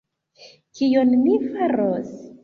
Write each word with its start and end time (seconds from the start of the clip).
Kion 0.79 1.11
ni 1.25 1.35
faros?! 1.43 2.09